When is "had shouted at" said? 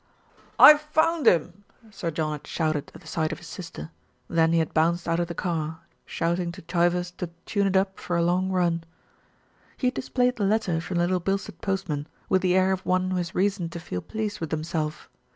2.31-3.01